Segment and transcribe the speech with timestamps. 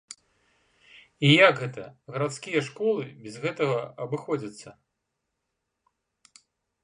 [1.27, 1.83] І як гэта
[2.15, 4.75] гарадскія школы без гэтага абыходзяцца?